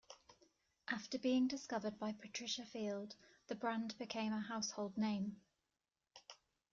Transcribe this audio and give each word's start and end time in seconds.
After 0.87 1.19
being 1.19 1.47
discovered 1.47 1.99
by 1.99 2.13
Patricia 2.13 2.65
Field, 2.65 3.13
the 3.49 3.53
brand 3.55 3.95
became 3.99 4.33
a 4.33 4.39
household 4.41 4.97
name. 4.97 5.39